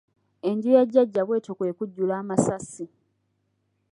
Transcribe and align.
Enju 0.47 0.69
ya 0.75 0.83
Jjajja 0.89 1.21
bw'etyo 1.27 1.53
kwe 1.57 1.75
kujjula 1.77 2.13
amasasi. 2.21 2.85